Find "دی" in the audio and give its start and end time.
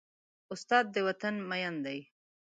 1.85-1.99